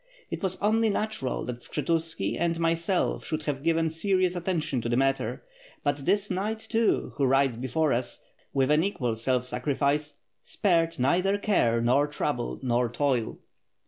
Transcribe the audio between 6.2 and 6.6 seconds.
knight